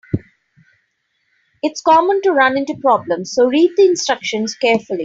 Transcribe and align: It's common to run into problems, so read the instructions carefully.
It's 1.61 1.79
common 1.83 2.23
to 2.23 2.31
run 2.31 2.57
into 2.57 2.73
problems, 2.81 3.33
so 3.33 3.45
read 3.47 3.69
the 3.77 3.85
instructions 3.85 4.55
carefully. 4.55 4.97